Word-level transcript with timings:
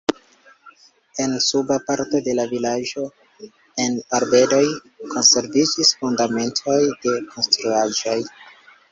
En 1.23 1.33
suba 1.47 1.75
parto 1.89 2.21
de 2.27 2.33
la 2.37 2.45
vilaĝo 2.53 3.03
en 3.83 3.99
arbedoj 4.19 4.61
konserviĝis 5.11 5.91
fundamentoj 5.99 6.79
de 7.05 7.13
konstruaĵoj. 7.35 8.17